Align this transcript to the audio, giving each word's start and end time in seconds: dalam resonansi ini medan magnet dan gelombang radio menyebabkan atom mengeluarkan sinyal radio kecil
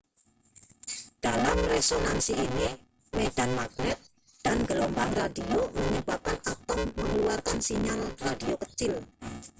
dalam 1.25 1.53
resonansi 1.73 2.33
ini 2.47 2.67
medan 3.17 3.51
magnet 3.59 3.97
dan 4.45 4.57
gelombang 4.69 5.11
radio 5.21 5.59
menyebabkan 5.79 6.37
atom 6.53 6.81
mengeluarkan 6.99 7.59
sinyal 7.67 8.01
radio 8.25 8.55
kecil 8.63 8.93